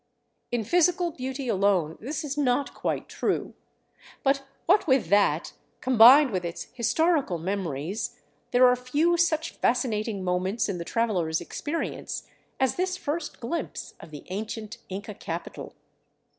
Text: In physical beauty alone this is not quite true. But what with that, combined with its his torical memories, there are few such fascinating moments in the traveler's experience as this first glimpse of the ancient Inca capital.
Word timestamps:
In 0.51 0.63
physical 0.63 1.11
beauty 1.11 1.47
alone 1.47 1.99
this 2.01 2.23
is 2.23 2.35
not 2.35 2.73
quite 2.73 3.07
true. 3.07 3.53
But 4.23 4.43
what 4.65 4.87
with 4.87 5.09
that, 5.09 5.53
combined 5.79 6.31
with 6.31 6.43
its 6.43 6.63
his 6.73 6.91
torical 6.91 7.39
memories, 7.39 8.19
there 8.49 8.67
are 8.67 8.75
few 8.75 9.15
such 9.15 9.51
fascinating 9.51 10.23
moments 10.23 10.67
in 10.67 10.79
the 10.79 10.85
traveler's 10.85 11.39
experience 11.39 12.27
as 12.59 12.77
this 12.77 12.97
first 12.97 13.39
glimpse 13.39 13.93
of 13.99 14.09
the 14.09 14.23
ancient 14.29 14.79
Inca 14.89 15.13
capital. 15.13 15.75